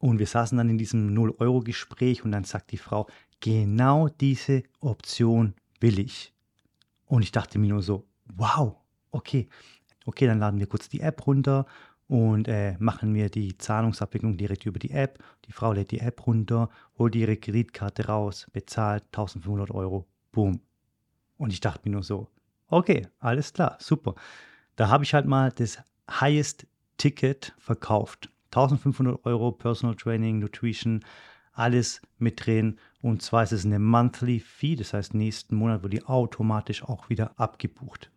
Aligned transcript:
Und 0.00 0.18
wir 0.18 0.26
saßen 0.26 0.56
dann 0.58 0.70
in 0.70 0.78
diesem 0.78 1.14
0-Euro-Gespräch 1.14 2.24
und 2.24 2.32
dann 2.32 2.44
sagt 2.44 2.72
die 2.72 2.78
Frau, 2.78 3.06
genau 3.38 4.08
diese 4.08 4.62
Option 4.80 5.54
will 5.78 5.98
ich. 5.98 6.32
Und 7.04 7.22
ich 7.22 7.32
dachte 7.32 7.58
mir 7.58 7.68
nur 7.68 7.82
so, 7.82 8.06
wow, 8.34 8.76
okay, 9.10 9.48
okay, 10.06 10.26
dann 10.26 10.38
laden 10.38 10.58
wir 10.58 10.66
kurz 10.66 10.88
die 10.88 11.00
App 11.00 11.26
runter 11.26 11.66
und 12.08 12.48
äh, 12.48 12.76
machen 12.78 13.14
wir 13.14 13.28
die 13.28 13.56
Zahlungsabwicklung 13.58 14.36
direkt 14.36 14.64
über 14.64 14.78
die 14.78 14.90
App. 14.90 15.22
Die 15.46 15.52
Frau 15.52 15.72
lädt 15.72 15.90
die 15.90 16.00
App 16.00 16.26
runter, 16.26 16.70
holt 16.98 17.14
ihre 17.14 17.36
Kreditkarte 17.36 18.06
raus, 18.06 18.46
bezahlt 18.52 19.04
1500 19.12 19.70
Euro, 19.70 20.06
boom. 20.32 20.60
Und 21.36 21.52
ich 21.52 21.60
dachte 21.60 21.88
mir 21.88 21.92
nur 21.92 22.02
so, 22.02 22.28
okay, 22.68 23.06
alles 23.18 23.52
klar, 23.52 23.76
super. 23.78 24.14
Da 24.76 24.88
habe 24.88 25.04
ich 25.04 25.12
halt 25.12 25.26
mal 25.26 25.52
das 25.52 25.78
Highest 26.08 26.66
Ticket 26.96 27.54
verkauft. 27.58 28.30
1500 28.52 29.24
Euro 29.26 29.52
Personal 29.52 29.94
Training, 29.94 30.40
Nutrition, 30.40 31.04
alles 31.52 32.02
mit 32.18 32.44
drin. 32.44 32.78
Und 33.00 33.22
zwar 33.22 33.44
ist 33.44 33.52
es 33.52 33.64
eine 33.64 33.78
Monthly 33.78 34.40
Fee, 34.40 34.76
das 34.76 34.92
heißt, 34.92 35.14
nächsten 35.14 35.54
Monat 35.54 35.82
wird 35.82 35.92
die 35.92 36.04
automatisch 36.04 36.82
auch 36.82 37.08
wieder 37.08 37.38
abgebucht. 37.38 38.10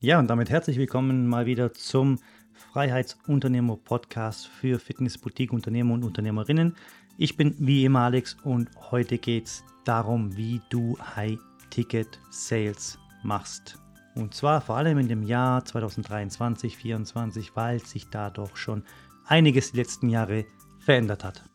Ja, 0.00 0.18
und 0.18 0.28
damit 0.28 0.50
herzlich 0.50 0.76
willkommen 0.76 1.26
mal 1.26 1.46
wieder 1.46 1.72
zum 1.72 2.18
Freiheitsunternehmer 2.52 3.78
Podcast 3.78 4.46
für 4.46 4.78
Fitnessboutique-Unternehmer 4.78 5.94
und 5.94 6.04
Unternehmerinnen. 6.04 6.76
Ich 7.16 7.38
bin 7.38 7.54
wie 7.58 7.86
immer 7.86 8.00
Alex 8.00 8.36
und 8.44 8.68
heute 8.90 9.16
geht 9.16 9.46
es 9.46 9.64
darum, 9.84 10.36
wie 10.36 10.60
du 10.68 10.98
High-Ticket-Sales 11.16 12.98
machst. 13.22 13.78
Und 14.14 14.34
zwar 14.34 14.60
vor 14.60 14.76
allem 14.76 14.98
in 14.98 15.08
dem 15.08 15.22
Jahr 15.22 15.64
2023, 15.64 16.74
2024, 16.74 17.56
weil 17.56 17.80
sich 17.80 18.10
da 18.10 18.30
doch 18.30 18.56
schon 18.56 18.84
einiges 19.26 19.72
die 19.72 19.78
letzten 19.78 20.08
Jahre 20.08 20.46
verändert 20.78 21.24
hat. 21.24 21.48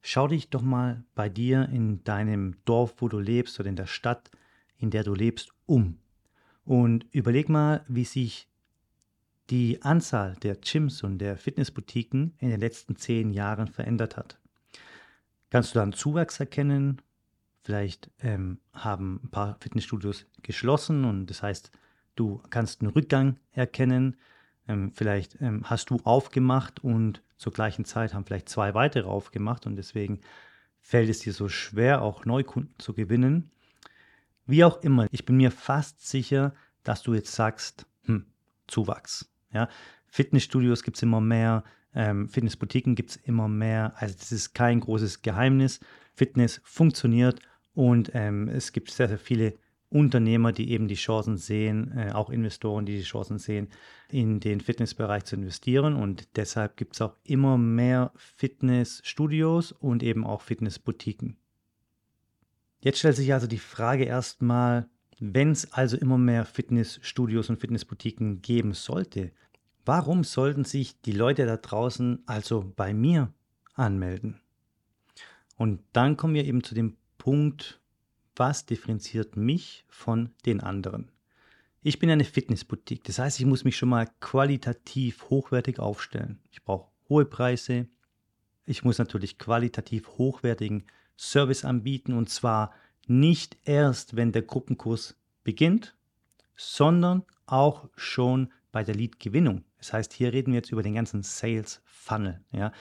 Schau 0.00 0.26
dich 0.26 0.50
doch 0.50 0.62
mal 0.62 1.04
bei 1.14 1.28
dir 1.28 1.68
in 1.68 2.02
deinem 2.04 2.56
Dorf, 2.64 2.94
wo 2.98 3.08
du 3.08 3.18
lebst 3.18 3.60
oder 3.60 3.68
in 3.68 3.76
der 3.76 3.86
Stadt, 3.86 4.30
in 4.76 4.90
der 4.90 5.04
du 5.04 5.14
lebst, 5.14 5.52
um. 5.66 5.98
Und 6.64 7.06
überleg 7.12 7.48
mal, 7.48 7.84
wie 7.88 8.04
sich 8.04 8.48
die 9.50 9.82
Anzahl 9.82 10.36
der 10.42 10.56
Gyms 10.56 11.02
und 11.02 11.18
der 11.18 11.36
Fitnessboutiquen 11.36 12.34
in 12.38 12.50
den 12.50 12.60
letzten 12.60 12.96
zehn 12.96 13.30
Jahren 13.32 13.68
verändert 13.68 14.16
hat. 14.16 14.40
Kannst 15.50 15.74
du 15.74 15.78
da 15.78 15.82
einen 15.82 15.92
Zuwachs 15.92 16.40
erkennen? 16.40 17.02
Vielleicht 17.62 18.10
ähm, 18.20 18.58
haben 18.72 19.20
ein 19.22 19.30
paar 19.30 19.56
Fitnessstudios 19.60 20.26
geschlossen 20.42 21.04
und 21.04 21.26
das 21.26 21.42
heißt, 21.42 21.70
du 22.16 22.42
kannst 22.50 22.80
einen 22.80 22.90
Rückgang 22.90 23.38
erkennen. 23.52 24.16
Ähm, 24.72 24.92
vielleicht 24.94 25.40
ähm, 25.40 25.62
hast 25.64 25.90
du 25.90 25.98
aufgemacht 26.04 26.82
und 26.82 27.22
zur 27.36 27.52
gleichen 27.52 27.84
Zeit 27.84 28.14
haben 28.14 28.24
vielleicht 28.24 28.48
zwei 28.48 28.74
weitere 28.74 29.06
aufgemacht 29.06 29.66
und 29.66 29.76
deswegen 29.76 30.20
fällt 30.80 31.10
es 31.10 31.20
dir 31.20 31.32
so 31.32 31.48
schwer, 31.48 32.02
auch 32.02 32.24
Neukunden 32.24 32.74
zu 32.78 32.94
gewinnen. 32.94 33.50
Wie 34.46 34.64
auch 34.64 34.82
immer, 34.82 35.06
ich 35.10 35.24
bin 35.24 35.36
mir 35.36 35.50
fast 35.50 36.06
sicher, 36.06 36.54
dass 36.82 37.02
du 37.02 37.14
jetzt 37.14 37.32
sagst, 37.32 37.86
hm, 38.04 38.26
Zuwachs. 38.66 39.30
Ja? 39.52 39.68
Fitnessstudios 40.06 40.82
gibt 40.82 40.96
es 40.96 41.02
immer 41.02 41.20
mehr, 41.20 41.64
ähm, 41.94 42.28
Fitnessboutiquen 42.28 42.94
gibt 42.94 43.10
es 43.10 43.16
immer 43.16 43.48
mehr. 43.48 43.92
Also 43.96 44.14
das 44.18 44.32
ist 44.32 44.54
kein 44.54 44.80
großes 44.80 45.22
Geheimnis. 45.22 45.80
Fitness 46.14 46.60
funktioniert 46.64 47.40
und 47.74 48.10
ähm, 48.14 48.48
es 48.48 48.72
gibt 48.72 48.90
sehr, 48.90 49.08
sehr 49.08 49.18
viele 49.18 49.54
Unternehmer, 49.92 50.52
die 50.52 50.70
eben 50.70 50.88
die 50.88 50.94
Chancen 50.94 51.36
sehen, 51.36 51.92
äh, 51.96 52.12
auch 52.12 52.30
Investoren, 52.30 52.86
die 52.86 52.96
die 52.96 53.02
Chancen 53.02 53.38
sehen, 53.38 53.68
in 54.08 54.40
den 54.40 54.60
Fitnessbereich 54.60 55.24
zu 55.24 55.36
investieren. 55.36 55.94
Und 55.94 56.36
deshalb 56.36 56.76
gibt 56.76 56.94
es 56.94 57.02
auch 57.02 57.16
immer 57.24 57.58
mehr 57.58 58.12
Fitnessstudios 58.16 59.72
und 59.72 60.02
eben 60.02 60.26
auch 60.26 60.40
Fitnessboutiquen. 60.42 61.36
Jetzt 62.80 62.98
stellt 62.98 63.16
sich 63.16 63.32
also 63.32 63.46
die 63.46 63.58
Frage 63.58 64.04
erstmal, 64.04 64.88
wenn 65.20 65.50
es 65.50 65.72
also 65.72 65.96
immer 65.96 66.18
mehr 66.18 66.44
Fitnessstudios 66.44 67.50
und 67.50 67.60
Fitnessboutiquen 67.60 68.42
geben 68.42 68.72
sollte, 68.72 69.30
warum 69.84 70.24
sollten 70.24 70.64
sich 70.64 71.00
die 71.02 71.12
Leute 71.12 71.46
da 71.46 71.58
draußen 71.58 72.22
also 72.26 72.72
bei 72.74 72.92
mir 72.94 73.32
anmelden? 73.74 74.40
Und 75.56 75.80
dann 75.92 76.16
kommen 76.16 76.34
wir 76.34 76.44
eben 76.44 76.64
zu 76.64 76.74
dem 76.74 76.96
Punkt, 77.18 77.81
was 78.36 78.66
differenziert 78.66 79.36
mich 79.36 79.84
von 79.88 80.30
den 80.46 80.60
anderen? 80.60 81.10
Ich 81.82 81.98
bin 81.98 82.10
eine 82.10 82.24
Fitnessboutique, 82.24 83.04
das 83.04 83.18
heißt, 83.18 83.40
ich 83.40 83.46
muss 83.46 83.64
mich 83.64 83.76
schon 83.76 83.88
mal 83.88 84.08
qualitativ 84.20 85.28
hochwertig 85.30 85.80
aufstellen. 85.80 86.38
Ich 86.50 86.62
brauche 86.62 86.90
hohe 87.08 87.24
Preise, 87.24 87.88
ich 88.64 88.84
muss 88.84 88.98
natürlich 88.98 89.38
qualitativ 89.38 90.08
hochwertigen 90.16 90.84
Service 91.18 91.64
anbieten 91.64 92.12
und 92.12 92.30
zwar 92.30 92.72
nicht 93.06 93.58
erst, 93.64 94.14
wenn 94.16 94.32
der 94.32 94.42
Gruppenkurs 94.42 95.16
beginnt, 95.42 95.96
sondern 96.54 97.24
auch 97.46 97.88
schon 97.96 98.52
bei 98.70 98.84
der 98.84 98.94
Lead-Gewinnung. 98.94 99.64
Das 99.78 99.92
heißt, 99.92 100.12
hier 100.12 100.32
reden 100.32 100.52
wir 100.52 100.58
jetzt 100.58 100.70
über 100.70 100.82
den 100.82 100.94
ganzen 100.94 101.22
Sales 101.22 101.82
Funnel. 101.84 102.40
Ja? 102.52 102.72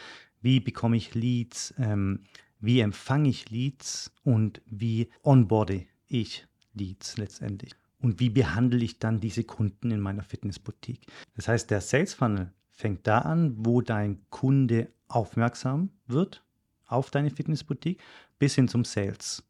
Wie 0.42 0.60
bekomme 0.60 0.98
ich 0.98 1.16
Leads? 1.16 1.74
Ähm, 1.78 2.24
wie 2.62 2.80
empfange 2.80 3.30
ich 3.30 3.50
Leads 3.50 4.12
und 4.24 4.62
wie 4.66 5.10
onboarde 5.24 5.86
ich 6.08 6.48
Leads 6.74 7.18
letztendlich. 7.18 7.74
Und 8.00 8.20
wie 8.20 8.30
behandle 8.30 8.84
ich 8.84 9.00
dann 9.00 9.20
diese 9.20 9.44
Kunden 9.44 9.92
in 9.92 10.00
meiner 10.00 10.24
Fitnessboutique? 10.24 11.06
Das 11.36 11.48
heißt, 11.48 11.70
der 11.70 11.82
Sales 11.82 12.14
Funnel 12.14 12.54
fängt 12.70 13.06
da 13.06 13.20
an, 13.20 13.54
wo 13.58 13.82
dein 13.82 14.22
Kunde 14.30 14.92
aufmerksam 15.08 15.90
wird 16.08 16.44
auf 16.86 17.10
deine 17.10 17.30
Fitnessboutique, 17.30 18.02
bis 18.38 18.56
hin 18.56 18.68
zum 18.68 18.84
Sales. 18.84 19.44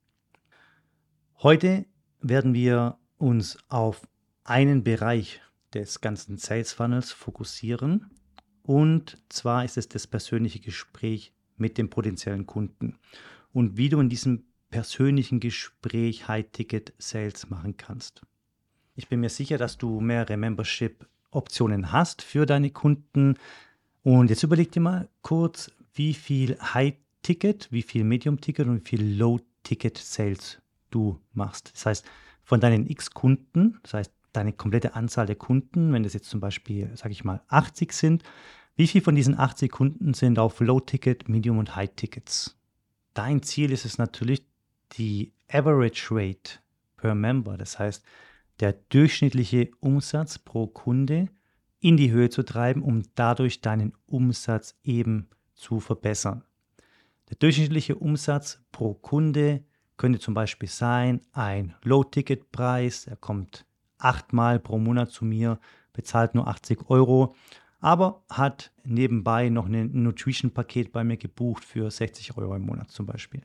Heute 1.39 1.85
werden 2.19 2.53
wir 2.53 2.99
uns 3.17 3.57
auf 3.67 4.07
einen 4.43 4.83
Bereich 4.83 5.41
des 5.73 6.01
ganzen 6.01 6.37
Sales 6.37 6.73
Funnels 6.73 7.11
fokussieren. 7.11 8.11
Und 8.63 9.17
zwar 9.29 9.65
ist 9.65 9.77
es 9.77 9.89
das 9.89 10.05
persönliche 10.05 10.59
Gespräch 10.59 11.33
mit 11.61 11.77
dem 11.77 11.89
potenziellen 11.89 12.45
Kunden 12.45 12.97
und 13.53 13.77
wie 13.77 13.89
du 13.89 13.99
in 13.99 14.09
diesem 14.09 14.43
persönlichen 14.69 15.39
Gespräch 15.39 16.27
High-Ticket-Sales 16.27 17.49
machen 17.49 17.77
kannst. 17.77 18.21
Ich 18.95 19.07
bin 19.07 19.19
mir 19.19 19.29
sicher, 19.29 19.57
dass 19.57 19.77
du 19.77 20.01
mehrere 20.01 20.37
Membership-Optionen 20.37 21.91
hast 21.91 22.21
für 22.21 22.45
deine 22.45 22.71
Kunden. 22.71 23.35
Und 24.03 24.29
jetzt 24.29 24.43
überleg 24.43 24.71
dir 24.71 24.81
mal 24.81 25.09
kurz, 25.21 25.71
wie 25.93 26.13
viel 26.13 26.57
High-Ticket, 26.59 27.71
wie 27.71 27.81
viel 27.83 28.03
Medium-Ticket 28.03 28.67
und 28.67 28.85
wie 28.85 28.89
viel 28.89 29.17
Low-Ticket-Sales 29.17 30.61
du 30.89 31.19
machst. 31.33 31.71
Das 31.73 31.85
heißt, 31.85 32.05
von 32.43 32.59
deinen 32.59 32.89
X-Kunden, 32.89 33.79
das 33.83 33.93
heißt, 33.93 34.13
deine 34.33 34.53
komplette 34.53 34.95
Anzahl 34.95 35.25
der 35.25 35.35
Kunden, 35.35 35.91
wenn 35.93 36.03
das 36.03 36.13
jetzt 36.13 36.29
zum 36.29 36.39
Beispiel, 36.39 36.89
sage 36.95 37.11
ich 37.11 37.23
mal, 37.23 37.41
80 37.49 37.91
sind, 37.91 38.23
wie 38.75 38.87
viel 38.87 39.01
von 39.01 39.15
diesen 39.15 39.37
80 39.37 39.71
Kunden 39.71 40.13
sind 40.13 40.39
auf 40.39 40.59
Low-Ticket, 40.59 41.29
Medium 41.29 41.57
und 41.57 41.75
High-Tickets? 41.75 42.57
Dein 43.13 43.43
Ziel 43.43 43.71
ist 43.71 43.85
es 43.85 43.97
natürlich, 43.97 44.43
die 44.93 45.33
Average 45.49 46.07
Rate 46.11 46.59
per 46.97 47.15
Member, 47.15 47.57
das 47.57 47.79
heißt, 47.79 48.03
der 48.59 48.73
durchschnittliche 48.89 49.71
Umsatz 49.79 50.37
pro 50.39 50.67
Kunde 50.67 51.29
in 51.79 51.97
die 51.97 52.11
Höhe 52.11 52.29
zu 52.29 52.43
treiben, 52.43 52.83
um 52.83 53.03
dadurch 53.15 53.61
deinen 53.61 53.93
Umsatz 54.05 54.75
eben 54.83 55.29
zu 55.55 55.79
verbessern. 55.79 56.43
Der 57.29 57.37
durchschnittliche 57.37 57.95
Umsatz 57.95 58.61
pro 58.71 58.93
Kunde 58.93 59.63
könnte 59.97 60.19
zum 60.19 60.33
Beispiel 60.33 60.69
sein 60.69 61.21
ein 61.31 61.75
Low-Ticket-Preis, 61.83 63.07
er 63.07 63.15
kommt 63.15 63.65
achtmal 63.97 64.59
pro 64.59 64.77
Monat 64.77 65.11
zu 65.11 65.25
mir, 65.25 65.59
bezahlt 65.93 66.35
nur 66.35 66.47
80 66.47 66.89
Euro 66.89 67.35
aber 67.81 68.23
hat 68.29 68.71
nebenbei 68.83 69.49
noch 69.49 69.65
ein 69.65 69.91
Nutrition-Paket 69.91 70.91
bei 70.91 71.03
mir 71.03 71.17
gebucht 71.17 71.65
für 71.65 71.89
60 71.89 72.37
Euro 72.37 72.55
im 72.55 72.65
Monat 72.65 72.91
zum 72.91 73.07
Beispiel. 73.07 73.41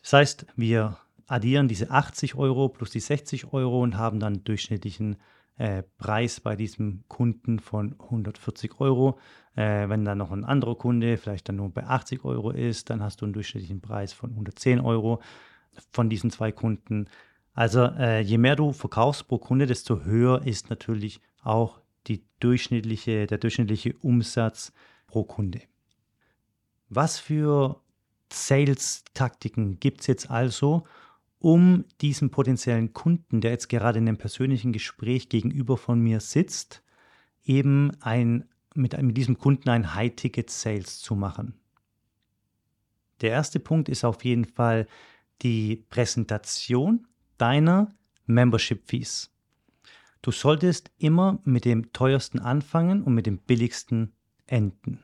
Das 0.00 0.12
heißt, 0.12 0.46
wir 0.56 0.96
addieren 1.26 1.68
diese 1.68 1.90
80 1.90 2.36
Euro 2.36 2.68
plus 2.68 2.90
die 2.90 3.00
60 3.00 3.52
Euro 3.52 3.82
und 3.82 3.98
haben 3.98 4.20
dann 4.20 4.34
einen 4.34 4.44
durchschnittlichen 4.44 5.16
äh, 5.58 5.82
Preis 5.98 6.40
bei 6.40 6.56
diesem 6.56 7.04
Kunden 7.08 7.58
von 7.58 7.94
140 8.00 8.80
Euro. 8.80 9.18
Äh, 9.56 9.88
wenn 9.88 10.04
dann 10.04 10.18
noch 10.18 10.30
ein 10.30 10.44
anderer 10.44 10.76
Kunde 10.76 11.18
vielleicht 11.18 11.48
dann 11.48 11.56
nur 11.56 11.70
bei 11.70 11.84
80 11.84 12.24
Euro 12.24 12.50
ist, 12.50 12.90
dann 12.90 13.02
hast 13.02 13.20
du 13.20 13.26
einen 13.26 13.34
durchschnittlichen 13.34 13.80
Preis 13.80 14.12
von 14.12 14.30
110 14.30 14.80
Euro 14.80 15.20
von 15.90 16.08
diesen 16.08 16.30
zwei 16.30 16.52
Kunden. 16.52 17.08
Also 17.52 17.82
äh, 17.82 18.20
je 18.20 18.38
mehr 18.38 18.56
du 18.56 18.72
verkaufst 18.72 19.28
pro 19.28 19.38
Kunde, 19.38 19.66
desto 19.66 20.00
höher 20.04 20.46
ist 20.46 20.70
natürlich 20.70 21.20
auch 21.42 21.80
die 22.06 22.24
durchschnittliche, 22.40 23.26
der 23.26 23.38
durchschnittliche 23.38 23.94
Umsatz 24.00 24.72
pro 25.06 25.24
Kunde. 25.24 25.62
Was 26.88 27.18
für 27.18 27.80
Sales-Taktiken 28.32 29.78
gibt 29.80 30.00
es 30.00 30.06
jetzt 30.06 30.30
also, 30.30 30.84
um 31.38 31.84
diesem 32.00 32.30
potenziellen 32.30 32.92
Kunden, 32.92 33.40
der 33.40 33.52
jetzt 33.52 33.68
gerade 33.68 33.98
in 33.98 34.08
einem 34.08 34.18
persönlichen 34.18 34.72
Gespräch 34.72 35.28
gegenüber 35.28 35.76
von 35.76 36.00
mir 36.00 36.20
sitzt, 36.20 36.82
eben 37.44 37.92
ein 38.00 38.48
mit, 38.74 39.00
mit 39.00 39.16
diesem 39.16 39.38
Kunden 39.38 39.68
ein 39.68 39.94
High-Ticket-Sales 39.94 41.00
zu 41.00 41.14
machen? 41.14 41.54
Der 43.20 43.30
erste 43.30 43.60
Punkt 43.60 43.88
ist 43.88 44.04
auf 44.04 44.24
jeden 44.24 44.44
Fall 44.44 44.86
die 45.42 45.84
Präsentation 45.88 47.06
deiner 47.38 47.94
Membership-Fees. 48.26 49.29
Du 50.22 50.32
solltest 50.32 50.90
immer 50.98 51.40
mit 51.44 51.64
dem 51.64 51.92
teuersten 51.92 52.40
anfangen 52.40 53.02
und 53.02 53.14
mit 53.14 53.26
dem 53.26 53.38
billigsten 53.38 54.12
enden. 54.46 55.02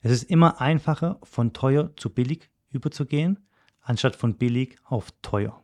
Es 0.00 0.12
ist 0.12 0.24
immer 0.24 0.60
einfacher, 0.60 1.18
von 1.22 1.52
teuer 1.52 1.90
zu 1.96 2.10
billig 2.10 2.50
überzugehen, 2.70 3.38
anstatt 3.80 4.16
von 4.16 4.36
billig 4.36 4.76
auf 4.84 5.12
teuer. 5.22 5.62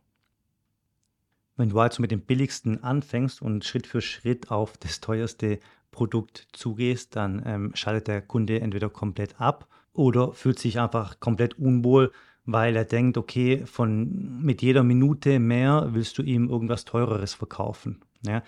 Wenn 1.57 1.71
du 1.71 1.81
also 1.81 2.01
mit 2.03 2.11
dem 2.11 2.21
billigsten 2.21 2.83
anfängst 2.85 3.43
und 3.43 3.65
Schritt 3.65 3.87
für 3.87 4.01
Schritt 4.01 4.51
auf 4.51 4.77
das 4.79 5.01
teuerste 5.01 5.59
Produkt 5.91 6.47
zugehst, 6.53 7.17
dann 7.17 7.43
ähm, 7.45 7.71
schaltet 7.75 8.09
der 8.09 8.23
Kunde 8.23 8.61
entweder 8.61 8.91
komplett 8.91 9.41
ab 9.41 9.69
oder 9.93 10.33
fühlt 10.33 10.59
sich 10.59 10.79
einfach 10.79 11.19
komplett 11.19 11.59
unwohl, 11.59 12.13
weil 12.45 12.77
er 12.77 12.85
denkt, 12.85 13.19
okay, 13.19 13.67
von 13.67 14.41
mit 14.41 14.63
jeder 14.63 14.85
Minute 14.85 15.41
mehr 15.41 15.89
willst 15.91 16.17
du 16.19 16.23
ihm 16.23 16.49
irgendwas 16.49 16.85
teureres 16.85 17.35
verkaufen. 17.35 18.01
Ja? 18.25 18.43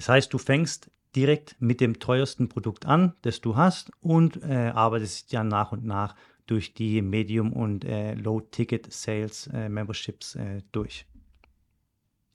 Das 0.00 0.08
heißt, 0.08 0.32
du 0.32 0.38
fängst 0.38 0.90
direkt 1.14 1.56
mit 1.60 1.82
dem 1.82 1.98
teuersten 1.98 2.48
Produkt 2.48 2.86
an, 2.86 3.12
das 3.20 3.42
du 3.42 3.56
hast 3.56 3.90
und 4.00 4.42
äh, 4.42 4.72
arbeitest 4.74 5.30
ja 5.30 5.44
nach 5.44 5.72
und 5.72 5.84
nach 5.84 6.16
durch 6.46 6.72
die 6.72 7.02
Medium- 7.02 7.52
und 7.52 7.84
äh, 7.84 8.14
Low-Ticket-Sales 8.14 9.50
äh, 9.52 9.66
äh, 9.66 10.62
durch. 10.72 11.04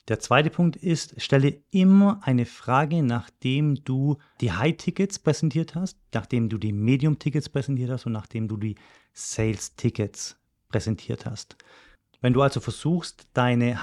Der 0.08 0.20
zweite 0.20 0.52
Punkt 0.52 0.76
ist, 0.76 1.20
stelle 1.20 1.64
immer 1.72 2.20
eine 2.22 2.46
Frage, 2.46 3.02
nachdem 3.02 3.84
du 3.84 4.20
die 4.42 4.52
High-Tickets 4.52 5.18
präsentiert 5.18 5.74
hast, 5.74 5.98
nachdem 6.14 6.50
du 6.50 6.60
die 6.60 6.72
Medium-Tickets 6.72 7.50
präsentiert 7.50 7.90
hast 7.90 8.06
und 8.06 8.12
nachdem 8.12 8.48
du 8.48 8.58
die 8.58 8.76
Sales-Tickets 9.14 10.38
präsentiert 10.70 11.26
hast. 11.26 11.58
Wenn 12.22 12.34
du 12.34 12.44
also 12.44 12.60
versuchst, 12.60 13.28
deine 13.34 13.82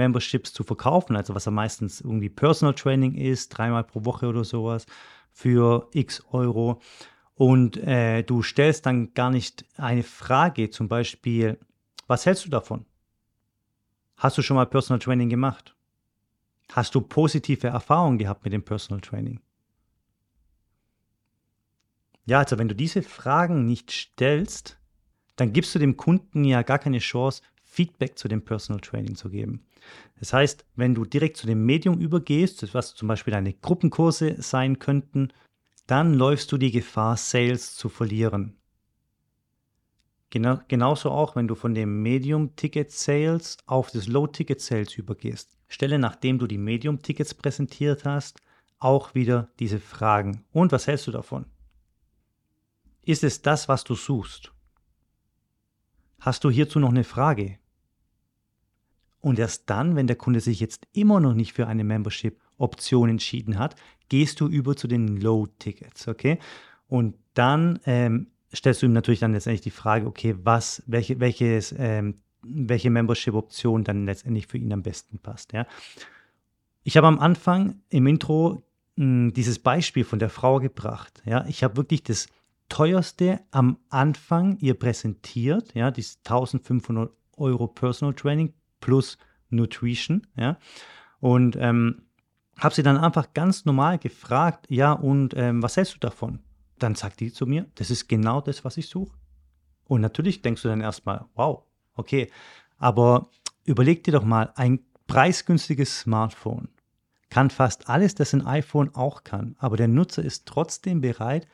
High-Ticket-Memberships 0.00 0.52
zu 0.52 0.64
verkaufen, 0.64 1.16
also 1.16 1.34
was 1.34 1.44
ja 1.44 1.50
meistens 1.50 2.00
irgendwie 2.00 2.28
Personal 2.28 2.74
Training 2.74 3.14
ist, 3.14 3.50
dreimal 3.50 3.84
pro 3.84 4.04
Woche 4.04 4.26
oder 4.26 4.44
sowas, 4.44 4.86
für 5.32 5.88
x 5.92 6.22
Euro, 6.32 6.80
und 7.34 7.78
äh, 7.78 8.22
du 8.22 8.42
stellst 8.42 8.84
dann 8.84 9.14
gar 9.14 9.30
nicht 9.30 9.64
eine 9.76 10.02
Frage, 10.02 10.70
zum 10.70 10.88
Beispiel, 10.88 11.58
was 12.06 12.26
hältst 12.26 12.44
du 12.44 12.50
davon? 12.50 12.84
Hast 14.16 14.36
du 14.36 14.42
schon 14.42 14.56
mal 14.56 14.66
Personal 14.66 14.98
Training 14.98 15.30
gemacht? 15.30 15.74
Hast 16.72 16.94
du 16.94 17.00
positive 17.00 17.68
Erfahrungen 17.68 18.18
gehabt 18.18 18.44
mit 18.44 18.52
dem 18.52 18.62
Personal 18.62 19.00
Training? 19.00 19.40
Ja, 22.26 22.40
also 22.40 22.58
wenn 22.58 22.68
du 22.68 22.74
diese 22.74 23.02
Fragen 23.02 23.64
nicht 23.64 23.90
stellst, 23.90 24.78
dann 25.36 25.54
gibst 25.54 25.74
du 25.74 25.78
dem 25.78 25.96
Kunden 25.96 26.44
ja 26.44 26.60
gar 26.62 26.78
keine 26.78 26.98
Chance, 26.98 27.42
Feedback 27.64 28.18
zu 28.18 28.28
dem 28.28 28.44
Personal 28.44 28.80
Training 28.80 29.16
zu 29.16 29.30
geben. 29.30 29.64
Das 30.18 30.32
heißt, 30.32 30.64
wenn 30.76 30.94
du 30.94 31.04
direkt 31.04 31.36
zu 31.36 31.46
dem 31.46 31.64
Medium 31.64 31.98
übergehst, 32.00 32.74
was 32.74 32.94
zum 32.94 33.08
Beispiel 33.08 33.32
deine 33.32 33.54
Gruppenkurse 33.54 34.40
sein 34.42 34.78
könnten, 34.78 35.32
dann 35.86 36.14
läufst 36.14 36.52
du 36.52 36.58
die 36.58 36.70
Gefahr, 36.70 37.16
Sales 37.16 37.74
zu 37.74 37.88
verlieren. 37.88 38.56
Genau, 40.30 40.60
genauso 40.68 41.10
auch, 41.10 41.34
wenn 41.34 41.48
du 41.48 41.56
von 41.56 41.74
dem 41.74 42.02
Medium-Ticket-Sales 42.02 43.58
auf 43.66 43.90
das 43.90 44.06
Low-Ticket-Sales 44.06 44.96
übergehst. 44.96 45.56
Stelle, 45.66 45.98
nachdem 45.98 46.38
du 46.38 46.46
die 46.46 46.58
Medium-Tickets 46.58 47.34
präsentiert 47.34 48.04
hast, 48.04 48.40
auch 48.78 49.14
wieder 49.14 49.50
diese 49.58 49.80
Fragen. 49.80 50.44
Und 50.52 50.70
was 50.70 50.86
hältst 50.86 51.08
du 51.08 51.10
davon? 51.10 51.46
Ist 53.02 53.24
es 53.24 53.42
das, 53.42 53.68
was 53.68 53.82
du 53.82 53.94
suchst? 53.94 54.52
Hast 56.20 56.44
du 56.44 56.50
hierzu 56.50 56.78
noch 56.78 56.90
eine 56.90 57.04
Frage? 57.04 57.58
Und 59.20 59.38
erst 59.38 59.68
dann, 59.68 59.96
wenn 59.96 60.06
der 60.06 60.16
Kunde 60.16 60.40
sich 60.40 60.60
jetzt 60.60 60.86
immer 60.92 61.20
noch 61.20 61.34
nicht 61.34 61.52
für 61.52 61.66
eine 61.66 61.84
Membership-Option 61.84 63.10
entschieden 63.10 63.58
hat, 63.58 63.76
gehst 64.08 64.40
du 64.40 64.48
über 64.48 64.76
zu 64.76 64.88
den 64.88 65.20
Low-Tickets, 65.20 66.08
okay? 66.08 66.38
Und 66.88 67.16
dann 67.34 67.78
ähm, 67.86 68.28
stellst 68.54 68.82
du 68.82 68.86
ihm 68.86 68.92
natürlich 68.92 69.20
dann 69.20 69.32
letztendlich 69.32 69.60
die 69.60 69.70
Frage, 69.70 70.06
okay, 70.06 70.34
was, 70.42 70.82
welche, 70.86 71.20
welches, 71.20 71.74
ähm, 71.78 72.20
welche 72.42 72.90
Membership-Option 72.90 73.84
dann 73.84 74.06
letztendlich 74.06 74.46
für 74.46 74.58
ihn 74.58 74.72
am 74.72 74.82
besten 74.82 75.18
passt. 75.18 75.52
Ja? 75.52 75.66
Ich 76.82 76.96
habe 76.96 77.06
am 77.06 77.18
Anfang 77.18 77.80
im 77.90 78.06
Intro 78.06 78.62
mh, 78.96 79.04
hm, 79.04 79.32
dieses 79.34 79.58
Beispiel 79.58 80.04
von 80.04 80.18
der 80.18 80.30
Frau 80.30 80.58
gebracht. 80.58 81.22
Ja? 81.24 81.44
Ich 81.46 81.62
habe 81.62 81.76
wirklich 81.76 82.02
das 82.02 82.26
teuerste 82.68 83.40
am 83.50 83.78
Anfang 83.88 84.56
ihr 84.58 84.74
präsentiert, 84.74 85.74
ja, 85.74 85.90
dieses 85.90 86.18
1500 86.18 87.10
Euro 87.36 87.66
Personal 87.66 88.14
Training 88.14 88.52
plus 88.80 89.18
Nutrition, 89.50 90.26
ja, 90.36 90.58
und 91.20 91.56
ähm, 91.58 92.02
habe 92.58 92.74
sie 92.74 92.82
dann 92.82 92.98
einfach 92.98 93.32
ganz 93.34 93.64
normal 93.64 93.98
gefragt, 93.98 94.66
ja, 94.68 94.92
und 94.92 95.34
ähm, 95.36 95.62
was 95.62 95.76
hältst 95.76 95.94
du 95.94 95.98
davon? 95.98 96.40
dann 96.82 96.94
sagt 96.94 97.20
die 97.20 97.32
zu 97.32 97.46
mir, 97.46 97.66
das 97.76 97.90
ist 97.90 98.08
genau 98.08 98.40
das, 98.40 98.64
was 98.64 98.76
ich 98.76 98.88
suche. 98.88 99.16
Und 99.84 100.00
natürlich 100.00 100.42
denkst 100.42 100.62
du 100.62 100.68
dann 100.68 100.80
erstmal, 100.80 101.26
wow, 101.34 101.64
okay, 101.94 102.30
aber 102.78 103.30
überleg 103.64 104.04
dir 104.04 104.12
doch 104.12 104.24
mal, 104.24 104.52
ein 104.56 104.80
preisgünstiges 105.06 106.00
Smartphone 106.00 106.68
kann 107.28 107.50
fast 107.50 107.88
alles, 107.88 108.14
das 108.14 108.34
ein 108.34 108.46
iPhone 108.46 108.94
auch 108.94 109.22
kann, 109.22 109.54
aber 109.58 109.76
der 109.76 109.88
Nutzer 109.88 110.22
ist 110.22 110.46
trotzdem 110.46 111.00
bereit, 111.00 111.46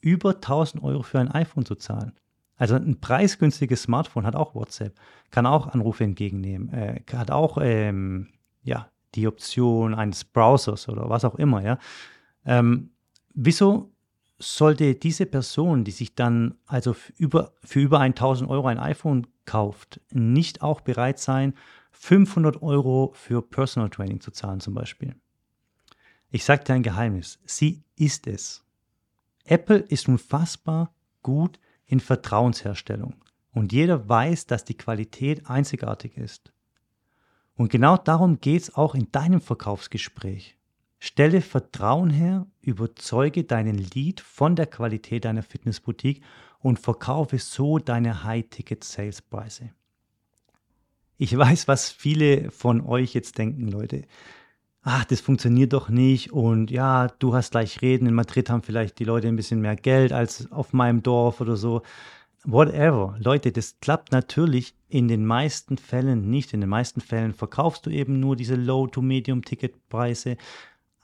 über 0.00 0.30
1000 0.36 0.82
Euro 0.82 1.02
für 1.02 1.18
ein 1.18 1.30
iPhone 1.30 1.66
zu 1.66 1.74
zahlen. 1.74 2.18
Also 2.58 2.74
ein 2.74 3.00
preisgünstiges 3.00 3.82
Smartphone 3.82 4.26
hat 4.26 4.34
auch 4.34 4.54
WhatsApp, 4.54 4.98
kann 5.30 5.46
auch 5.46 5.68
Anrufe 5.68 6.04
entgegennehmen, 6.04 6.72
äh, 6.72 7.00
hat 7.12 7.30
auch 7.30 7.58
ähm, 7.62 8.28
ja, 8.62 8.90
die 9.14 9.28
Option 9.28 9.94
eines 9.94 10.24
Browsers 10.24 10.88
oder 10.88 11.08
was 11.08 11.24
auch 11.24 11.36
immer. 11.36 11.62
Ja. 11.62 11.78
Ähm, 12.44 12.90
wieso 13.32 13.92
sollte 14.38 14.96
diese 14.96 15.26
Person, 15.26 15.84
die 15.84 15.92
sich 15.92 16.14
dann 16.14 16.56
also 16.66 16.94
für 16.94 17.12
über, 17.16 17.52
für 17.62 17.80
über 17.80 18.00
1000 18.00 18.50
Euro 18.50 18.66
ein 18.66 18.78
iPhone 18.78 19.26
kauft, 19.44 20.00
nicht 20.10 20.62
auch 20.62 20.80
bereit 20.80 21.18
sein, 21.20 21.54
500 21.92 22.62
Euro 22.62 23.12
für 23.14 23.40
Personal 23.40 23.90
Training 23.90 24.20
zu 24.20 24.32
zahlen 24.32 24.60
zum 24.60 24.74
Beispiel? 24.74 25.14
Ich 26.30 26.44
sage 26.44 26.64
dir 26.64 26.74
ein 26.74 26.82
Geheimnis, 26.82 27.38
sie 27.46 27.82
ist 27.96 28.26
es. 28.26 28.64
Apple 29.44 29.78
ist 29.78 30.08
unfassbar 30.08 30.92
gut 31.22 31.58
in 31.88 31.98
Vertrauensherstellung 31.98 33.16
und 33.52 33.72
jeder 33.72 34.08
weiß, 34.08 34.46
dass 34.46 34.64
die 34.64 34.76
Qualität 34.76 35.50
einzigartig 35.50 36.16
ist. 36.16 36.52
Und 37.54 37.70
genau 37.72 37.96
darum 37.96 38.40
geht 38.40 38.62
es 38.62 38.74
auch 38.76 38.94
in 38.94 39.10
deinem 39.10 39.40
Verkaufsgespräch. 39.40 40.56
Stelle 41.00 41.40
Vertrauen 41.40 42.10
her, 42.10 42.46
überzeuge 42.60 43.44
deinen 43.44 43.78
Lead 43.78 44.20
von 44.20 44.54
der 44.54 44.66
Qualität 44.66 45.24
deiner 45.24 45.42
Fitnessboutique 45.42 46.22
und 46.60 46.78
verkaufe 46.78 47.38
so 47.38 47.78
deine 47.78 48.24
High-Ticket-Sales-Preise. 48.24 49.70
Ich 51.16 51.36
weiß, 51.36 51.66
was 51.66 51.90
viele 51.90 52.50
von 52.50 52.80
euch 52.80 53.14
jetzt 53.14 53.38
denken, 53.38 53.68
Leute. 53.68 54.04
Ach, 54.90 55.04
das 55.04 55.20
funktioniert 55.20 55.74
doch 55.74 55.90
nicht 55.90 56.32
und 56.32 56.70
ja, 56.70 57.08
du 57.18 57.34
hast 57.34 57.50
gleich 57.50 57.82
reden. 57.82 58.06
In 58.06 58.14
Madrid 58.14 58.48
haben 58.48 58.62
vielleicht 58.62 58.98
die 58.98 59.04
Leute 59.04 59.28
ein 59.28 59.36
bisschen 59.36 59.60
mehr 59.60 59.76
Geld 59.76 60.12
als 60.12 60.50
auf 60.50 60.72
meinem 60.72 61.02
Dorf 61.02 61.42
oder 61.42 61.56
so. 61.56 61.82
Whatever. 62.44 63.16
Leute, 63.18 63.52
das 63.52 63.78
klappt 63.80 64.12
natürlich 64.12 64.74
in 64.88 65.08
den 65.08 65.26
meisten 65.26 65.76
Fällen 65.76 66.30
nicht. 66.30 66.54
In 66.54 66.62
den 66.62 66.70
meisten 66.70 67.02
Fällen 67.02 67.34
verkaufst 67.34 67.84
du 67.84 67.90
eben 67.90 68.18
nur 68.18 68.36
diese 68.36 68.54
Low-to-Medium-Ticket-Preise 68.54 70.36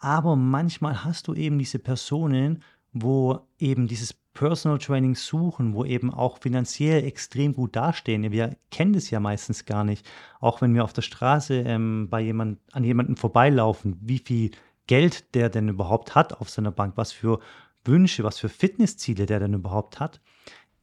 aber 0.04 0.36
manchmal 0.36 1.02
hast 1.02 1.28
du 1.28 1.34
eben 1.34 1.58
diese 1.58 1.78
Personen, 1.78 2.62
wo 2.92 3.40
eben 3.58 3.88
dieses 3.88 4.14
Personal 4.34 4.78
Training 4.78 5.14
suchen, 5.14 5.74
wo 5.74 5.84
eben 5.84 6.12
auch 6.12 6.38
finanziell 6.38 7.04
extrem 7.04 7.54
gut 7.54 7.76
dastehen. 7.76 8.30
Wir 8.32 8.56
kennen 8.70 8.92
das 8.92 9.10
ja 9.10 9.20
meistens 9.20 9.64
gar 9.64 9.84
nicht. 9.84 10.06
Auch 10.40 10.60
wenn 10.60 10.74
wir 10.74 10.84
auf 10.84 10.92
der 10.92 11.02
Straße 11.02 11.54
ähm, 11.54 12.08
bei 12.10 12.20
jemand, 12.20 12.58
an 12.72 12.84
jemanden 12.84 13.16
vorbeilaufen, 13.16 13.96
wie 14.00 14.18
viel 14.18 14.50
Geld 14.86 15.34
der 15.34 15.48
denn 15.48 15.68
überhaupt 15.68 16.14
hat 16.14 16.34
auf 16.40 16.50
seiner 16.50 16.72
Bank, 16.72 16.96
was 16.96 17.12
für 17.12 17.38
Wünsche, 17.84 18.24
was 18.24 18.38
für 18.38 18.48
Fitnessziele 18.48 19.26
der 19.26 19.40
denn 19.40 19.54
überhaupt 19.54 20.00
hat. 20.00 20.20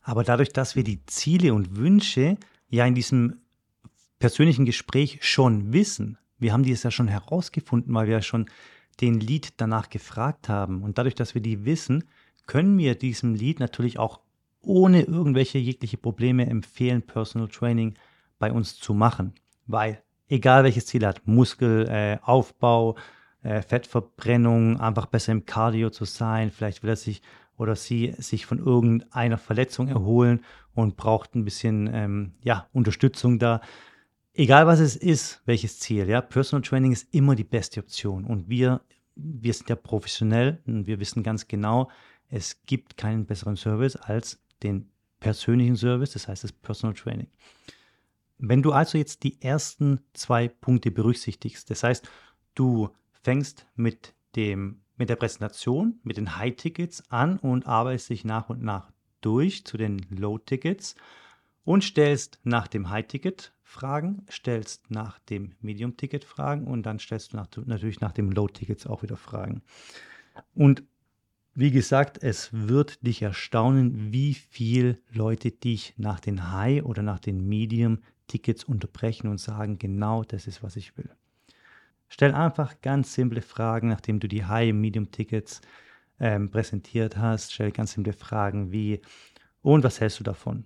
Aber 0.01 0.24
dadurch, 0.24 0.50
dass 0.50 0.75
wir 0.75 0.84
die 0.84 1.05
Ziele 1.05 1.53
und 1.53 1.75
Wünsche 1.75 2.38
ja 2.70 2.86
in 2.86 2.96
diesem 2.96 3.41
persönlichen 4.20 4.65
Gespräch 4.65 5.20
schon 5.22 5.74
wissen, 5.74 6.17
wir 6.39 6.53
haben 6.53 6.63
die 6.63 6.72
es 6.72 6.84
ja 6.84 6.89
schon 6.89 7.08
herausgefunden, 7.08 7.93
weil 7.93 8.08
wir 8.08 8.15
ja 8.15 8.22
schon 8.22 8.50
den 9.00 9.20
Lied 9.20 9.53
danach 9.58 9.89
gefragt 9.89 10.50
haben. 10.50 10.84
Und 10.84 10.98
dadurch, 10.98 11.15
dass 11.15 11.36
wir 11.36 11.41
die 11.41 11.65
wissen, 11.65 12.05
können 12.45 12.77
wir 12.77 12.95
diesem 12.95 13.36
Lied 13.36 13.60
natürlich 13.60 14.00
auch 14.00 14.19
ohne 14.62 15.01
irgendwelche 15.01 15.57
jegliche 15.57 15.98
Probleme 15.98 16.45
empfehlen, 16.45 17.01
Personal 17.01 17.48
Training 17.48 17.95
bei 18.39 18.51
uns 18.51 18.77
zu 18.77 18.93
machen. 18.93 19.33
Weil 19.67 20.03
egal 20.27 20.63
welches 20.63 20.86
Ziel 20.86 21.05
hat, 21.05 21.25
Muskelaufbau, 21.25 22.95
äh, 23.43 23.62
Fettverbrennung, 23.62 24.79
einfach 24.79 25.07
besser 25.07 25.31
im 25.31 25.45
Cardio 25.45 25.89
zu 25.89 26.05
sein. 26.05 26.51
Vielleicht 26.51 26.83
will 26.83 26.91
er 26.91 26.95
sich 26.95 27.21
oder 27.57 27.75
sie 27.75 28.13
sich 28.17 28.45
von 28.45 28.60
irgendeiner 28.60 29.38
Verletzung 29.38 29.88
erholen 29.88 30.43
und 30.74 30.98
braucht 30.98 31.36
ein 31.36 31.45
bisschen 31.45 31.89
ähm, 31.93 32.33
ja, 32.43 32.67
Unterstützung 32.74 33.39
da. 33.39 33.62
Egal 34.33 34.65
was 34.65 34.79
es 34.79 34.95
ist, 34.95 35.41
welches 35.45 35.79
Ziel, 35.79 36.07
ja, 36.07 36.21
Personal 36.21 36.63
Training 36.63 36.91
ist 36.91 37.13
immer 37.13 37.36
die 37.36 37.43
beste 37.43 37.81
Option. 37.81 38.25
Und 38.25 38.50
wir, 38.50 38.81
wir 39.15 39.53
sind 39.53 39.69
ja 39.69 39.75
professionell 39.75 40.60
und 40.65 40.88
wir 40.88 41.00
wissen 41.00 41.21
ganz 41.21 41.48
genau, 41.48 41.89
es 42.31 42.63
gibt 42.65 42.97
keinen 42.97 43.25
besseren 43.25 43.57
Service 43.57 43.95
als 43.95 44.39
den 44.63 44.89
persönlichen 45.19 45.75
Service, 45.75 46.13
das 46.13 46.27
heißt 46.27 46.45
das 46.45 46.53
Personal 46.53 46.95
Training. 46.95 47.27
Wenn 48.38 48.63
du 48.63 48.71
also 48.71 48.97
jetzt 48.97 49.23
die 49.23 49.39
ersten 49.41 50.00
zwei 50.13 50.47
Punkte 50.47 50.89
berücksichtigst, 50.89 51.69
das 51.69 51.83
heißt, 51.83 52.09
du 52.55 52.89
fängst 53.21 53.67
mit, 53.75 54.15
dem, 54.35 54.81
mit 54.97 55.09
der 55.09 55.17
Präsentation, 55.17 56.00
mit 56.03 56.17
den 56.17 56.38
High-Tickets 56.38 57.11
an 57.11 57.38
und 57.38 57.67
arbeitest 57.67 58.09
dich 58.09 58.25
nach 58.25 58.50
und 58.50 58.63
nach 58.63 58.91
durch 59.19 59.65
zu 59.65 59.77
den 59.77 60.00
Low-Tickets 60.09 60.95
und 61.63 61.83
stellst 61.83 62.39
nach 62.43 62.67
dem 62.67 62.89
High-Ticket 62.89 63.53
Fragen, 63.61 64.25
stellst 64.31 64.89
nach 64.89 65.19
dem 65.19 65.53
Medium-Ticket 65.59 66.23
Fragen 66.23 66.65
und 66.65 66.83
dann 66.83 66.97
stellst 66.97 67.33
du 67.33 67.38
nach, 67.38 67.47
natürlich 67.65 68.00
nach 68.00 68.13
dem 68.13 68.31
Low-Tickets 68.31 68.88
auch 68.88 69.03
wieder 69.03 69.17
Fragen. 69.17 69.61
Und 70.55 70.83
wie 71.53 71.72
gesagt, 71.72 72.24
es 72.24 72.50
wird 72.51 73.05
dich 73.05 73.22
erstaunen, 73.22 74.13
wie 74.13 74.34
viele 74.34 74.98
Leute 75.12 75.51
dich 75.51 75.93
nach 75.98 76.20
den 76.20 76.51
High- 76.51 76.84
oder 76.84 77.03
nach 77.03 77.20
den 77.20 77.48
Medium-Tickets 77.48 78.63
unterbrechen 78.63 79.27
und 79.27 79.38
sagen, 79.38 79.77
genau 79.77 80.24
das 80.24 80.48
ist, 80.48 80.63
was 80.63 80.75
ich 80.77 80.98
will. 80.98 81.10
Stell 82.08 82.34
einfach 82.34 82.81
ganz 82.81 83.13
simple 83.13 83.41
Fragen, 83.41 83.89
nachdem 83.89 84.20
du 84.20 84.27
die 84.27 84.46
High- 84.46 84.72
und 84.72 84.81
Medium-Tickets 84.81 85.62
ähm, 86.20 86.50
präsentiert 86.50 87.17
hast. 87.17 87.53
Stell 87.53 87.72
ganz 87.72 87.93
simple 87.93 88.13
Fragen 88.13 88.72
wie, 88.72 89.01
und 89.62 89.84
was 89.84 90.00
hältst 90.00 90.20
du 90.20 90.24
davon? 90.24 90.65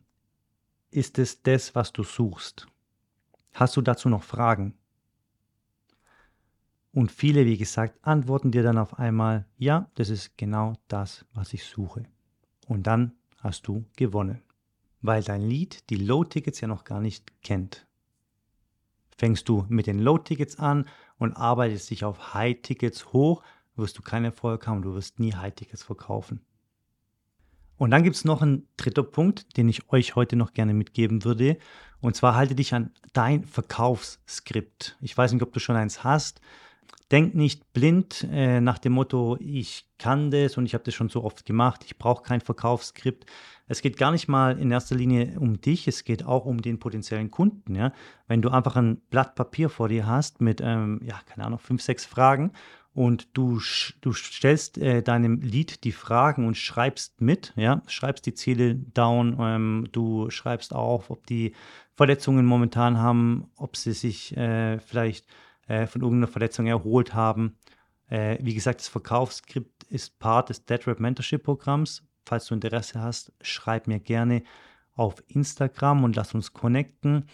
Ist 0.91 1.17
es 1.17 1.41
das, 1.41 1.73
was 1.73 1.93
du 1.93 2.03
suchst? 2.03 2.67
Hast 3.53 3.75
du 3.75 3.81
dazu 3.81 4.09
noch 4.09 4.23
Fragen? 4.23 4.75
Und 6.95 7.11
viele, 7.11 7.45
wie 7.45 7.57
gesagt, 7.57 7.99
antworten 8.07 8.51
dir 8.51 8.63
dann 8.63 8.77
auf 8.77 8.97
einmal, 8.97 9.45
ja, 9.57 9.91
das 9.95 10.09
ist 10.09 10.37
genau 10.37 10.77
das, 10.87 11.25
was 11.33 11.53
ich 11.53 11.65
suche. 11.65 12.03
Und 12.69 12.87
dann 12.87 13.11
hast 13.39 13.67
du 13.67 13.83
gewonnen, 13.97 14.41
weil 15.01 15.21
dein 15.21 15.41
Lied 15.41 15.89
die 15.89 15.97
Low-Tickets 15.97 16.61
ja 16.61 16.69
noch 16.69 16.85
gar 16.85 17.01
nicht 17.01 17.41
kennt. 17.41 17.85
Fängst 19.17 19.49
du 19.49 19.65
mit 19.67 19.87
den 19.87 19.99
Low-Tickets 19.99 20.57
an 20.57 20.87
und 21.17 21.33
arbeitest 21.33 21.89
dich 21.89 22.05
auf 22.05 22.33
High-Tickets 22.33 23.11
hoch, 23.11 23.43
wirst 23.75 23.97
du 23.97 24.01
keinen 24.01 24.25
Erfolg 24.25 24.65
haben, 24.65 24.81
du 24.81 24.93
wirst 24.93 25.19
nie 25.19 25.33
High-Tickets 25.33 25.83
verkaufen. 25.83 26.45
Und 27.75 27.91
dann 27.91 28.03
gibt 28.03 28.15
es 28.15 28.23
noch 28.23 28.41
einen 28.41 28.69
dritter 28.77 29.03
Punkt, 29.03 29.57
den 29.57 29.67
ich 29.67 29.91
euch 29.91 30.15
heute 30.15 30.37
noch 30.37 30.53
gerne 30.53 30.73
mitgeben 30.73 31.25
würde. 31.25 31.57
Und 31.99 32.15
zwar 32.15 32.35
halte 32.35 32.55
dich 32.55 32.73
an 32.73 32.93
dein 33.11 33.43
Verkaufsskript. 33.43 34.97
Ich 35.01 35.17
weiß 35.17 35.33
nicht, 35.33 35.43
ob 35.43 35.51
du 35.51 35.59
schon 35.59 35.75
eins 35.75 36.05
hast. 36.05 36.39
Denk 37.11 37.35
nicht 37.35 37.71
blind 37.71 38.27
äh, 38.31 38.59
nach 38.59 38.79
dem 38.79 38.93
Motto, 38.93 39.37
ich 39.39 39.85
kann 39.99 40.31
das 40.31 40.57
und 40.57 40.65
ich 40.65 40.73
habe 40.73 40.83
das 40.83 40.95
schon 40.95 41.09
so 41.09 41.23
oft 41.23 41.45
gemacht, 41.45 41.83
ich 41.85 41.99
brauche 41.99 42.23
kein 42.23 42.41
Verkaufsskript. 42.41 43.27
Es 43.67 43.83
geht 43.83 43.97
gar 43.97 44.11
nicht 44.11 44.27
mal 44.27 44.57
in 44.59 44.71
erster 44.71 44.95
Linie 44.95 45.39
um 45.39 45.61
dich, 45.61 45.87
es 45.87 46.03
geht 46.03 46.25
auch 46.25 46.45
um 46.45 46.61
den 46.61 46.79
potenziellen 46.79 47.29
Kunden. 47.29 47.75
Ja? 47.75 47.93
Wenn 48.27 48.41
du 48.41 48.49
einfach 48.49 48.75
ein 48.75 49.01
Blatt 49.11 49.35
Papier 49.35 49.69
vor 49.69 49.87
dir 49.87 50.07
hast 50.07 50.41
mit, 50.41 50.61
ähm, 50.63 50.99
ja, 51.03 51.19
keine 51.27 51.45
Ahnung, 51.45 51.59
fünf, 51.59 51.83
sechs 51.83 52.05
Fragen 52.05 52.53
und 52.95 53.37
du, 53.37 53.61
du 54.01 54.13
stellst 54.13 54.79
äh, 54.79 55.03
deinem 55.03 55.41
Lied 55.41 55.83
die 55.83 55.91
Fragen 55.91 56.47
und 56.47 56.57
schreibst 56.57 57.21
mit, 57.21 57.53
ja, 57.55 57.83
schreibst 57.85 58.25
die 58.25 58.33
Ziele 58.33 58.73
down, 58.73 59.37
ähm, 59.39 59.87
du 59.91 60.31
schreibst 60.31 60.73
auf, 60.73 61.11
ob 61.11 61.27
die 61.27 61.53
Verletzungen 61.93 62.45
momentan 62.45 62.97
haben, 62.97 63.51
ob 63.57 63.77
sie 63.77 63.93
sich 63.93 64.35
äh, 64.35 64.79
vielleicht 64.79 65.27
äh, 65.67 65.87
von 65.87 66.01
irgendeiner 66.01 66.31
Verletzung 66.31 66.67
erholt 66.67 67.13
haben. 67.13 67.57
Äh, 68.07 68.37
wie 68.41 68.53
gesagt, 68.53 68.81
das 68.81 68.87
Verkaufsskript 68.87 69.83
ist 69.85 70.19
Part 70.19 70.49
des 70.49 70.65
DeadRap 70.65 70.99
Mentorship 70.99 71.43
Programms. 71.43 72.03
Falls 72.25 72.47
du 72.47 72.53
Interesse 72.55 73.01
hast, 73.01 73.33
schreib 73.41 73.87
mir 73.87 73.99
gerne 73.99 74.43
auf 74.93 75.23
Instagram 75.27 76.03
und 76.03 76.15
lass 76.15 76.33
uns 76.33 76.53
connecten. 76.53 77.25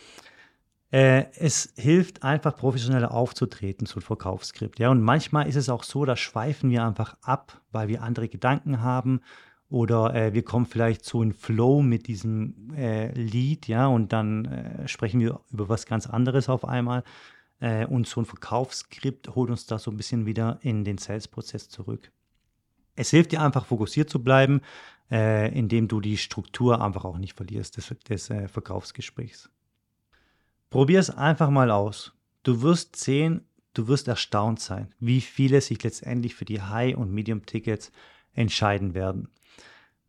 Äh, 0.92 1.26
es 1.38 1.74
hilft 1.78 2.24
einfach 2.24 2.58
professioneller 2.58 3.14
aufzutreten 3.14 3.86
zum 3.88 4.02
Verkaufsskript. 4.02 4.80
Ja, 4.80 4.90
und 4.90 5.02
manchmal 5.02 5.48
ist 5.48 5.56
es 5.56 5.70
auch 5.70 5.84
so, 5.84 6.04
da 6.04 6.18
schweifen 6.18 6.70
wir 6.70 6.86
einfach 6.86 7.16
ab, 7.22 7.62
weil 7.72 7.88
wir 7.88 8.04
andere 8.04 8.28
Gedanken 8.28 8.82
haben 8.82 9.22
oder 9.70 10.14
äh, 10.14 10.34
wir 10.34 10.44
kommen 10.44 10.66
vielleicht 10.66 11.06
zu 11.06 11.22
einem 11.22 11.34
Flow 11.34 11.82
mit 11.82 12.08
diesem 12.08 12.74
äh, 12.76 13.10
Lied, 13.14 13.70
ja, 13.70 13.88
und 13.88 14.12
dann 14.12 14.46
äh, 14.46 14.88
sprechen 14.90 15.22
wir 15.22 15.40
über 15.50 15.70
was 15.70 15.86
ganz 15.86 16.08
anderes 16.08 16.50
auf 16.50 16.68
einmal. 16.68 17.06
Äh, 17.62 17.86
und 17.86 18.08
so 18.08 18.20
ein 18.20 18.26
Verkaufsskript 18.26 19.34
holt 19.36 19.50
uns 19.50 19.66
da 19.66 19.80
so 19.80 19.92
ein 19.92 19.98
bisschen 19.98 20.26
wieder 20.26 20.60
in 20.62 20.84
den 20.84 20.98
Sales-Prozess 20.98 21.70
zurück. 21.70 22.12
Es 22.96 23.12
hilft 23.12 23.32
dir 23.32 23.42
einfach 23.42 23.66
fokussiert 23.66 24.10
zu 24.10 24.22
bleiben, 24.22 24.62
äh, 25.10 25.58
indem 25.58 25.88
du 25.88 26.02
die 26.02 26.18
Struktur 26.18 26.82
einfach 26.82 27.06
auch 27.06 27.18
nicht 27.18 27.38
verlierst 27.38 27.78
des, 27.78 27.96
des 28.10 28.30
äh, 28.30 28.48
Verkaufsgesprächs. 28.48 29.50
Probier 30.70 31.00
es 31.00 31.10
einfach 31.10 31.50
mal 31.50 31.72
aus. 31.72 32.14
Du 32.44 32.62
wirst 32.62 32.96
sehen, 32.96 33.46
du 33.74 33.88
wirst 33.88 34.08
erstaunt 34.08 34.60
sein, 34.60 34.94
wie 35.00 35.22
viele 35.22 35.62
sich 35.62 35.84
letztendlich 35.84 36.34
für 36.36 36.46
die 36.46 36.62
High- 36.62 36.98
und 36.98 37.12
Medium-Tickets 37.12 37.92
entscheiden 38.34 38.94
werden. 38.94 39.30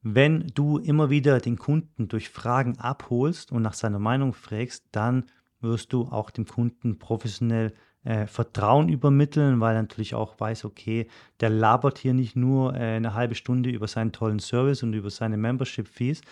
Wenn 0.02 0.49
du 0.54 0.78
immer 0.78 1.11
wieder 1.11 1.38
den 1.38 1.59
Kunden 1.59 2.09
durch 2.09 2.30
Fragen 2.30 2.78
abholst 2.78 3.52
und 3.52 3.62
nach 3.62 3.75
seiner 3.75 3.99
Meinung 3.99 4.32
fragst, 4.32 4.87
dann 4.92 5.26
wirst 5.62 5.92
du 5.92 6.09
auch 6.09 6.31
dem 6.31 6.47
Kunden 6.47 6.99
professionell 6.99 7.73
äh, 8.04 8.26
Vertrauen 8.26 8.88
übermitteln, 8.88 9.61
weil 9.61 9.76
er 9.76 9.83
natürlich 9.83 10.14
auch 10.14 10.38
weiß, 10.38 10.64
okay, 10.64 11.09
der 11.40 11.50
labert 11.50 11.99
hier 11.99 12.14
nicht 12.14 12.35
nur 12.35 12.75
äh, 12.75 12.97
eine 12.97 13.14
halbe 13.14 13.35
Stunde 13.35 13.71
über 13.71 13.87
seinen 13.87 14.12
tollen 14.12 14.40
Service 14.40 14.83
und 14.83 14.92
über 14.92 15.11
seine 15.11 15.37
Membership-Fees. 15.37 16.23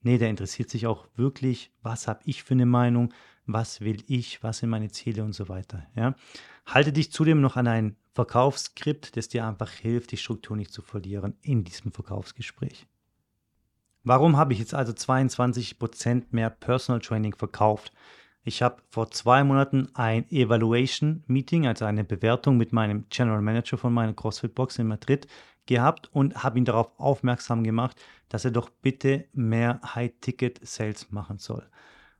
Nee, 0.00 0.18
der 0.18 0.30
interessiert 0.30 0.70
sich 0.70 0.86
auch 0.86 1.06
wirklich, 1.14 1.70
was 1.82 2.08
habe 2.08 2.20
ich 2.24 2.42
für 2.42 2.54
eine 2.54 2.66
Meinung, 2.66 3.12
was 3.46 3.80
will 3.80 4.02
ich, 4.06 4.42
was 4.42 4.58
sind 4.58 4.70
meine 4.70 4.90
Ziele 4.90 5.22
und 5.22 5.34
so 5.34 5.48
weiter. 5.48 5.86
Ja? 5.94 6.14
Halte 6.66 6.92
dich 6.92 7.12
zudem 7.12 7.40
noch 7.40 7.56
an 7.56 7.68
ein 7.68 7.96
Verkaufsskript, 8.14 9.16
das 9.16 9.28
dir 9.28 9.46
einfach 9.46 9.70
hilft, 9.70 10.12
die 10.12 10.16
Struktur 10.16 10.56
nicht 10.56 10.72
zu 10.72 10.82
verlieren 10.82 11.34
in 11.42 11.64
diesem 11.64 11.92
Verkaufsgespräch. 11.92 12.86
Warum 14.04 14.36
habe 14.36 14.52
ich 14.52 14.58
jetzt 14.58 14.74
also 14.74 14.92
22% 14.92 16.24
mehr 16.30 16.50
Personal 16.50 17.00
Training 17.00 17.34
verkauft? 17.34 17.92
Ich 18.44 18.60
habe 18.60 18.82
vor 18.88 19.10
zwei 19.10 19.44
Monaten 19.44 19.88
ein 19.94 20.28
Evaluation 20.30 21.22
Meeting, 21.28 21.66
also 21.66 21.84
eine 21.84 22.02
Bewertung 22.02 22.56
mit 22.56 22.72
meinem 22.72 23.06
General 23.08 23.40
Manager 23.40 23.78
von 23.78 23.92
meiner 23.92 24.14
CrossFit 24.14 24.54
Box 24.54 24.78
in 24.78 24.88
Madrid 24.88 25.28
gehabt 25.66 26.08
und 26.12 26.42
habe 26.42 26.58
ihn 26.58 26.64
darauf 26.64 26.90
aufmerksam 26.98 27.62
gemacht, 27.62 27.96
dass 28.28 28.44
er 28.44 28.50
doch 28.50 28.68
bitte 28.68 29.26
mehr 29.32 29.80
High-Ticket-Sales 29.94 31.12
machen 31.12 31.38
soll. 31.38 31.68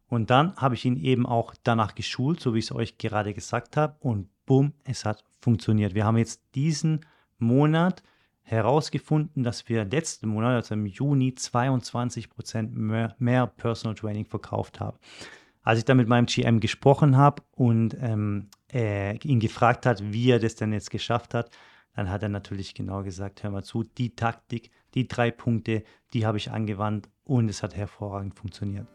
Und 0.06 0.30
dann 0.30 0.54
habe 0.56 0.76
ich 0.76 0.84
ihn 0.84 0.96
eben 0.96 1.26
auch 1.26 1.54
danach 1.64 1.94
geschult, 1.94 2.38
so 2.38 2.54
wie 2.54 2.58
ich 2.60 2.66
es 2.66 2.72
euch 2.72 2.98
gerade 2.98 3.34
gesagt 3.34 3.76
habe. 3.76 3.96
Und 3.98 4.28
bumm, 4.46 4.74
es 4.84 5.04
hat 5.04 5.24
funktioniert. 5.40 5.94
Wir 5.94 6.04
haben 6.04 6.18
jetzt 6.18 6.42
diesen 6.54 7.00
Monat 7.38 8.02
herausgefunden, 8.42 9.42
dass 9.42 9.68
wir 9.68 9.84
letzten 9.84 10.28
Monat, 10.28 10.54
also 10.54 10.74
im 10.74 10.86
Juni, 10.86 11.30
22% 11.36 12.68
mehr, 12.70 13.16
mehr 13.18 13.46
Personal 13.46 13.94
Training 13.94 14.26
verkauft 14.26 14.78
haben. 14.78 14.98
Als 15.62 15.78
ich 15.78 15.84
dann 15.84 15.96
mit 15.96 16.08
meinem 16.08 16.26
GM 16.26 16.60
gesprochen 16.60 17.16
habe 17.16 17.42
und 17.52 17.96
ähm, 18.00 18.48
äh, 18.72 19.16
ihn 19.18 19.40
gefragt 19.40 19.86
hat, 19.86 20.12
wie 20.12 20.30
er 20.30 20.40
das 20.40 20.56
denn 20.56 20.72
jetzt 20.72 20.90
geschafft 20.90 21.34
hat, 21.34 21.50
dann 21.94 22.10
hat 22.10 22.22
er 22.22 22.28
natürlich 22.28 22.74
genau 22.74 23.02
gesagt, 23.02 23.42
hör 23.42 23.50
mal 23.50 23.62
zu, 23.62 23.84
die 23.84 24.14
Taktik, 24.16 24.70
die 24.94 25.06
drei 25.06 25.30
Punkte, 25.30 25.84
die 26.12 26.26
habe 26.26 26.38
ich 26.38 26.50
angewandt 26.50 27.08
und 27.24 27.48
es 27.48 27.62
hat 27.62 27.76
hervorragend 27.76 28.34
funktioniert. 28.34 28.86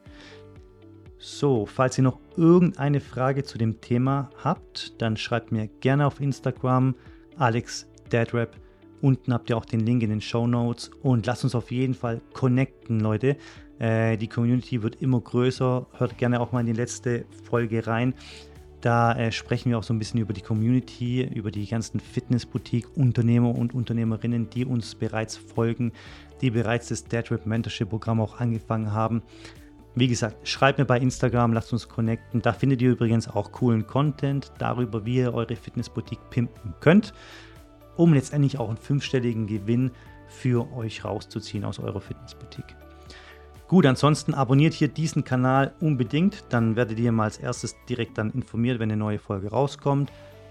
So, 1.19 1.65
falls 1.65 1.97
ihr 1.97 2.03
noch 2.03 2.19
irgendeine 2.35 2.99
Frage 2.99 3.43
zu 3.43 3.57
dem 3.57 3.81
Thema 3.81 4.29
habt, 4.43 5.01
dann 5.01 5.17
schreibt 5.17 5.51
mir 5.51 5.67
gerne 5.67 6.05
auf 6.05 6.19
Instagram 6.19 6.95
Alex 7.37 7.87
Deadrap. 8.11 8.55
Unten 9.01 9.33
habt 9.33 9.49
ihr 9.49 9.57
auch 9.57 9.65
den 9.65 9.79
Link 9.79 10.03
in 10.03 10.09
den 10.09 10.21
Show 10.21 10.47
Notes 10.47 10.89
und 11.01 11.25
lasst 11.25 11.43
uns 11.43 11.55
auf 11.55 11.71
jeden 11.71 11.93
Fall 11.93 12.21
connecten, 12.33 12.99
Leute. 12.99 13.37
Äh, 13.79 14.17
die 14.17 14.27
Community 14.27 14.81
wird 14.81 15.01
immer 15.01 15.19
größer. 15.19 15.85
Hört 15.97 16.17
gerne 16.17 16.39
auch 16.39 16.51
mal 16.51 16.61
in 16.61 16.67
die 16.67 16.73
letzte 16.73 17.25
Folge 17.45 17.85
rein. 17.85 18.13
Da 18.81 19.13
äh, 19.13 19.31
sprechen 19.31 19.71
wir 19.71 19.79
auch 19.79 19.83
so 19.83 19.93
ein 19.93 19.99
bisschen 19.99 20.19
über 20.19 20.33
die 20.33 20.41
Community, 20.41 21.23
über 21.23 21.49
die 21.49 21.65
ganzen 21.67 21.99
Fitnessboutique-Unternehmer 21.99 23.55
und 23.55 23.73
Unternehmerinnen, 23.73 24.49
die 24.49 24.65
uns 24.65 24.93
bereits 24.95 25.35
folgen, 25.35 25.91
die 26.41 26.51
bereits 26.51 26.89
das 26.89 27.03
Deadrip 27.03 27.45
Mentorship 27.45 27.89
Programm 27.89 28.21
auch 28.21 28.39
angefangen 28.39 28.93
haben. 28.93 29.23
Wie 29.95 30.07
gesagt, 30.07 30.47
schreibt 30.47 30.77
mir 30.77 30.85
bei 30.85 30.99
Instagram, 30.99 31.53
lasst 31.53 31.73
uns 31.73 31.89
connecten. 31.89 32.43
Da 32.43 32.53
findet 32.53 32.83
ihr 32.83 32.91
übrigens 32.91 33.27
auch 33.27 33.51
coolen 33.51 33.87
Content 33.87 34.51
darüber, 34.59 35.05
wie 35.05 35.15
ihr 35.17 35.33
eure 35.33 35.55
Fitnessboutique 35.55 36.29
pimpen 36.29 36.75
könnt, 36.81 37.13
um 37.95 38.13
letztendlich 38.13 38.59
auch 38.59 38.69
einen 38.69 38.77
fünfstelligen 38.77 39.47
Gewinn 39.47 39.89
für 40.27 40.71
euch 40.73 41.03
rauszuziehen 41.03 41.65
aus 41.65 41.79
eurer 41.79 41.99
Fitnessboutique. 41.99 42.75
Gut, 43.67 43.85
ansonsten 43.85 44.33
abonniert 44.33 44.73
hier 44.73 44.87
diesen 44.87 45.25
Kanal 45.25 45.73
unbedingt, 45.81 46.45
dann 46.49 46.77
werdet 46.77 46.99
ihr 46.99 47.11
mal 47.11 47.25
als 47.25 47.37
erstes 47.37 47.75
direkt 47.89 48.17
dann 48.17 48.31
informiert, 48.31 48.79
wenn 48.79 48.89
eine 48.89 48.97
neue 48.97 49.19
Folge 49.19 49.49
rauskommt. 49.49 50.09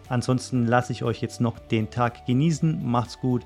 Ansonsten 0.09 0.67
lasse 0.67 0.93
ich 0.93 1.03
euch 1.03 1.23
jetzt 1.23 1.41
noch 1.41 1.59
den 1.59 1.89
Tag 1.91 2.27
genießen. 2.27 2.85
Macht's 2.85 3.19
gut, 3.19 3.43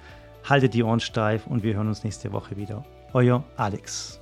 haltet 0.48 0.74
die 0.74 0.82
Ohren 0.82 1.00
steif 1.00 1.46
und 1.46 1.62
wir 1.62 1.74
hören 1.74 1.88
uns 1.88 2.02
nächste 2.02 2.32
Woche 2.32 2.56
wieder. 2.56 2.84
Euer 3.12 3.44
Alex. 3.56 4.19